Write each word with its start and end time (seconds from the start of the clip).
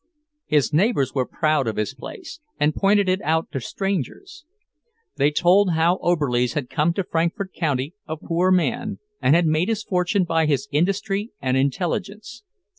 His 0.47 0.73
neighbours 0.73 1.13
were 1.13 1.27
proud 1.27 1.67
of 1.67 1.75
his 1.75 1.93
place, 1.93 2.39
and 2.59 2.73
pointed 2.73 3.07
it 3.07 3.21
out 3.21 3.51
to 3.51 3.59
strangers. 3.61 4.45
They 5.17 5.29
told 5.29 5.73
how 5.73 5.99
Oberlies 6.01 6.53
had 6.53 6.71
come 6.71 6.91
to 6.93 7.03
Frankfort 7.03 7.53
county 7.53 7.93
a 8.07 8.17
poor 8.17 8.49
man, 8.49 8.97
and 9.21 9.35
had 9.35 9.45
made 9.45 9.69
his 9.69 9.83
fortune 9.83 10.23
by 10.23 10.47
his 10.47 10.67
industry 10.71 11.33
and 11.39 11.55
intelligence. 11.55 12.41